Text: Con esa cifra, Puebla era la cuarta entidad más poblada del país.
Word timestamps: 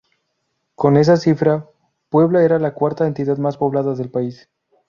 Con 0.73 0.97
esa 0.97 1.15
cifra, 1.15 1.67
Puebla 2.09 2.43
era 2.43 2.57
la 2.57 2.73
cuarta 2.73 3.05
entidad 3.05 3.37
más 3.37 3.57
poblada 3.57 3.93
del 3.93 4.09
país. 4.09 4.49